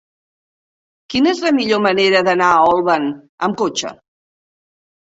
Quina 1.15 1.33
és 1.33 1.43
la 1.49 1.53
millor 1.59 1.83
manera 1.87 2.25
d'anar 2.29 2.49
a 2.57 2.65
Olvan 2.73 3.07
amb 3.49 3.63
cotxe? 3.65 3.97